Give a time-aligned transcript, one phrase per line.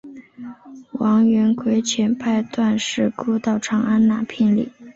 [0.93, 1.79] 王元逵派
[2.41, 4.67] 遣段氏姑到长安纳聘礼。